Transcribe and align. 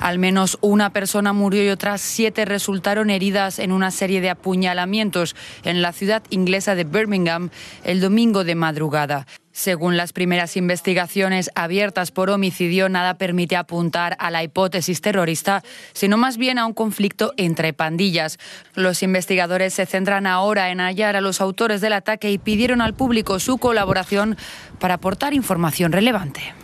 Al 0.00 0.18
menos 0.18 0.56
una 0.62 0.90
persona 0.94 1.34
murió 1.34 1.62
y 1.62 1.68
otras 1.68 2.00
siete 2.00 2.46
resultaron 2.46 3.10
heridas 3.10 3.58
en 3.58 3.70
una 3.70 3.90
serie 3.90 4.22
de 4.22 4.30
apuñalamientos 4.30 5.36
en 5.62 5.82
la 5.82 5.92
ciudad 5.92 6.22
inglesa 6.30 6.74
de 6.74 6.84
Birmingham 6.84 7.50
el 7.84 8.00
domingo 8.00 8.42
de 8.42 8.54
madrugada. 8.54 9.26
Según 9.52 9.98
las 9.98 10.14
primeras 10.14 10.56
investigaciones 10.56 11.50
abiertas 11.54 12.12
por 12.12 12.30
homicidio, 12.30 12.88
nada 12.88 13.18
permite 13.18 13.56
apuntar 13.56 14.16
a 14.18 14.30
la 14.30 14.42
hipótesis 14.42 15.02
terrorista, 15.02 15.62
sino 15.92 16.16
más 16.16 16.38
bien 16.38 16.58
a 16.58 16.64
un 16.64 16.72
conflicto 16.72 17.34
entre 17.36 17.74
pandillas. 17.74 18.38
Los 18.74 19.02
investigadores 19.02 19.74
se 19.74 19.84
centran 19.84 20.26
ahora 20.26 20.70
en 20.70 20.80
hallar 20.80 21.14
a 21.14 21.20
los 21.20 21.42
autores 21.42 21.82
del 21.82 21.92
ataque 21.92 22.30
y 22.30 22.38
pidieron 22.38 22.80
al 22.80 22.94
público 22.94 23.38
su 23.38 23.58
colaboración 23.58 24.38
para 24.78 24.94
aportar 24.94 25.34
información 25.34 25.92
relevante. 25.92 26.54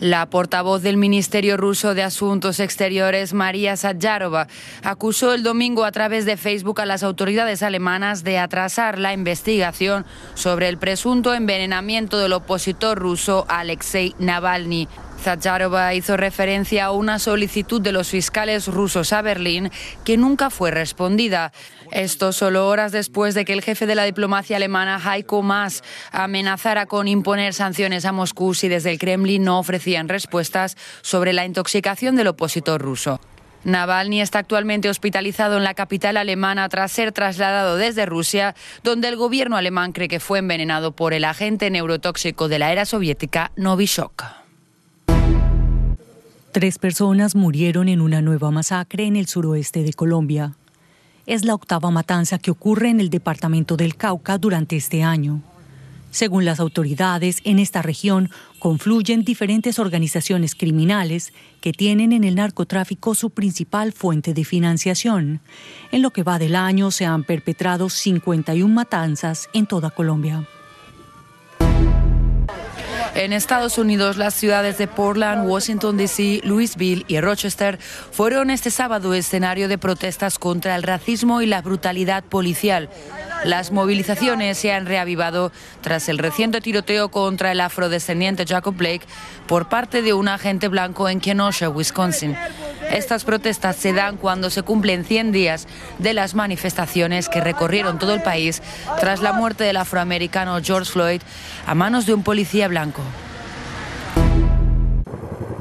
La 0.00 0.26
portavoz 0.26 0.82
del 0.82 0.96
Ministerio 0.96 1.56
ruso 1.56 1.94
de 1.94 2.02
Asuntos 2.02 2.58
Exteriores, 2.58 3.32
María 3.32 3.76
Sajárova, 3.76 4.48
acusó 4.82 5.32
el 5.32 5.44
domingo 5.44 5.84
a 5.84 5.92
través 5.92 6.24
de 6.24 6.36
Facebook 6.36 6.80
a 6.80 6.86
las 6.86 7.04
autoridades 7.04 7.62
alemanas 7.62 8.24
de 8.24 8.38
atrasar 8.38 8.98
la 8.98 9.12
investigación 9.12 10.04
sobre 10.34 10.68
el 10.68 10.78
presunto 10.78 11.32
envenenamiento 11.32 12.18
del 12.18 12.32
opositor 12.32 12.98
ruso 12.98 13.46
Alexei 13.48 14.14
Navalny. 14.18 14.88
Zacharova 15.22 15.94
hizo 15.94 16.16
referencia 16.16 16.86
a 16.86 16.90
una 16.90 17.18
solicitud 17.18 17.80
de 17.80 17.92
los 17.92 18.08
fiscales 18.08 18.68
rusos 18.68 19.12
a 19.12 19.22
Berlín 19.22 19.70
que 20.04 20.16
nunca 20.16 20.50
fue 20.50 20.70
respondida. 20.70 21.52
Esto 21.90 22.32
solo 22.32 22.68
horas 22.68 22.92
después 22.92 23.34
de 23.34 23.44
que 23.44 23.52
el 23.52 23.62
jefe 23.62 23.86
de 23.86 23.94
la 23.94 24.04
diplomacia 24.04 24.56
alemana, 24.56 25.00
Heiko 25.00 25.42
Maas, 25.42 25.82
amenazara 26.12 26.86
con 26.86 27.08
imponer 27.08 27.54
sanciones 27.54 28.04
a 28.04 28.12
Moscú 28.12 28.54
si 28.54 28.68
desde 28.68 28.90
el 28.90 28.98
Kremlin 28.98 29.44
no 29.44 29.58
ofrecían 29.58 30.08
respuestas 30.08 30.76
sobre 31.02 31.32
la 31.32 31.44
intoxicación 31.44 32.16
del 32.16 32.28
opositor 32.28 32.80
ruso. 32.80 33.20
Navalny 33.64 34.20
está 34.20 34.40
actualmente 34.40 34.90
hospitalizado 34.90 35.56
en 35.56 35.64
la 35.64 35.74
capital 35.74 36.18
alemana 36.18 36.68
tras 36.68 36.92
ser 36.92 37.12
trasladado 37.12 37.76
desde 37.76 38.04
Rusia, 38.06 38.54
donde 38.82 39.08
el 39.08 39.16
gobierno 39.16 39.56
alemán 39.56 39.92
cree 39.92 40.08
que 40.08 40.20
fue 40.20 40.40
envenenado 40.40 40.92
por 40.92 41.14
el 41.14 41.24
agente 41.24 41.70
neurotóxico 41.70 42.48
de 42.48 42.58
la 42.58 42.72
era 42.72 42.84
soviética 42.84 43.52
Novichok. 43.56 44.43
Tres 46.54 46.78
personas 46.78 47.34
murieron 47.34 47.88
en 47.88 48.00
una 48.00 48.22
nueva 48.22 48.52
masacre 48.52 49.06
en 49.06 49.16
el 49.16 49.26
suroeste 49.26 49.82
de 49.82 49.92
Colombia. 49.92 50.54
Es 51.26 51.44
la 51.44 51.52
octava 51.52 51.90
matanza 51.90 52.38
que 52.38 52.52
ocurre 52.52 52.90
en 52.90 53.00
el 53.00 53.10
departamento 53.10 53.76
del 53.76 53.96
Cauca 53.96 54.38
durante 54.38 54.76
este 54.76 55.02
año. 55.02 55.42
Según 56.12 56.44
las 56.44 56.60
autoridades, 56.60 57.40
en 57.42 57.58
esta 57.58 57.82
región 57.82 58.30
confluyen 58.60 59.24
diferentes 59.24 59.80
organizaciones 59.80 60.54
criminales 60.54 61.32
que 61.60 61.72
tienen 61.72 62.12
en 62.12 62.22
el 62.22 62.36
narcotráfico 62.36 63.16
su 63.16 63.30
principal 63.30 63.92
fuente 63.92 64.32
de 64.32 64.44
financiación. 64.44 65.40
En 65.90 66.02
lo 66.02 66.12
que 66.12 66.22
va 66.22 66.38
del 66.38 66.54
año 66.54 66.92
se 66.92 67.04
han 67.04 67.24
perpetrado 67.24 67.90
51 67.90 68.72
matanzas 68.72 69.48
en 69.54 69.66
toda 69.66 69.90
Colombia. 69.90 70.46
En 73.14 73.32
Estados 73.32 73.78
Unidos, 73.78 74.16
las 74.16 74.34
ciudades 74.34 74.76
de 74.76 74.88
Portland, 74.88 75.48
Washington, 75.48 75.96
D.C., 75.96 76.40
Louisville 76.42 77.04
y 77.06 77.20
Rochester 77.20 77.78
fueron 78.10 78.50
este 78.50 78.72
sábado 78.72 79.14
escenario 79.14 79.68
de 79.68 79.78
protestas 79.78 80.36
contra 80.36 80.74
el 80.74 80.82
racismo 80.82 81.40
y 81.40 81.46
la 81.46 81.62
brutalidad 81.62 82.24
policial. 82.24 82.90
Las 83.44 83.70
movilizaciones 83.70 84.58
se 84.58 84.72
han 84.72 84.86
reavivado 84.86 85.52
tras 85.80 86.08
el 86.08 86.18
reciente 86.18 86.60
tiroteo 86.60 87.10
contra 87.10 87.52
el 87.52 87.60
afrodescendiente 87.60 88.46
Jacob 88.46 88.74
Blake 88.74 89.06
por 89.46 89.68
parte 89.68 90.02
de 90.02 90.12
un 90.12 90.26
agente 90.26 90.66
blanco 90.66 91.08
en 91.08 91.20
Kenosha, 91.20 91.68
Wisconsin. 91.68 92.36
Estas 92.94 93.24
protestas 93.24 93.74
se 93.74 93.92
dan 93.92 94.16
cuando 94.16 94.50
se 94.50 94.62
cumplen 94.62 95.04
100 95.04 95.32
días 95.32 95.66
de 95.98 96.14
las 96.14 96.36
manifestaciones 96.36 97.28
que 97.28 97.40
recorrieron 97.40 97.98
todo 97.98 98.14
el 98.14 98.22
país 98.22 98.62
tras 99.00 99.20
la 99.20 99.32
muerte 99.32 99.64
del 99.64 99.78
afroamericano 99.78 100.56
George 100.62 100.92
Floyd 100.92 101.20
a 101.66 101.74
manos 101.74 102.06
de 102.06 102.14
un 102.14 102.22
policía 102.22 102.68
blanco. 102.68 103.02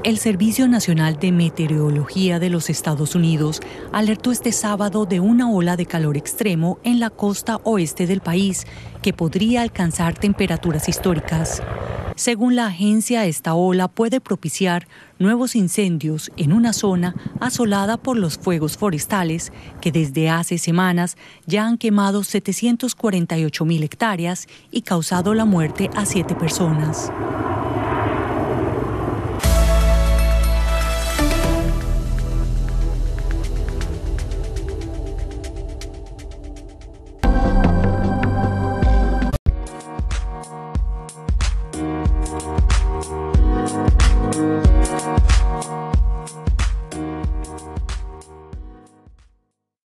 El 0.04 0.20
Servicio 0.20 0.68
Nacional 0.68 1.18
de 1.18 1.32
Meteorología 1.32 2.38
de 2.38 2.52
los 2.52 2.70
Estados 2.70 3.16
Unidos 3.16 3.62
alertó 3.92 4.32
este 4.32 4.52
sábado 4.52 5.08
de 5.08 5.20
una 5.20 5.50
ola 5.50 5.76
de 5.76 5.88
calor 5.88 6.18
extremo 6.18 6.78
en 6.84 7.00
la 7.00 7.10
costa 7.10 7.60
oeste 7.64 8.06
del 8.06 8.22
país 8.22 8.68
que 9.02 9.12
podría 9.12 9.64
alcanzar 9.64 10.14
temperaturas 10.14 10.88
históricas. 10.88 11.64
Según 12.16 12.56
la 12.56 12.68
agencia, 12.68 13.26
esta 13.26 13.56
ola 13.56 13.88
puede 13.88 14.22
propiciar 14.22 14.88
nuevos 15.18 15.56
incendios 15.56 16.32
en 16.38 16.54
una 16.54 16.74
zona 16.74 17.16
asolada 17.40 17.98
por 17.98 18.18
los 18.18 18.38
fuegos 18.38 18.78
forestales 18.78 19.52
que 19.82 19.92
desde 19.92 20.30
hace 20.30 20.58
semanas 20.58 21.18
ya 21.46 21.66
han 21.66 21.78
quemado 21.78 22.24
748 22.24 23.66
mil 23.66 23.84
hectáreas 23.84 24.48
y 24.72 24.82
causado 24.82 25.34
la 25.34 25.46
muerte 25.46 25.90
a 25.96 26.06
siete 26.06 26.36
personas. 26.36 27.12